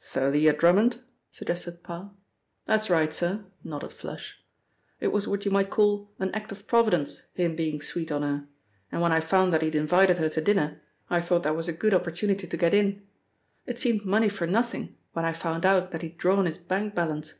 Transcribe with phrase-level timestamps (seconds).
[0.00, 2.12] "Thalia Drummond?" suggested Parr.
[2.64, 4.42] "That's right, sir," nodded 'Flush'.
[5.00, 8.48] "It was what you might call an act of Providence, him being sweet on her,
[8.90, 11.74] and when I found that he'd invited her to dinner, I thought that was a
[11.74, 13.06] good opportunity to get in.
[13.66, 17.34] It seemed money for nothing when I found out that he'd drawn his bank balance.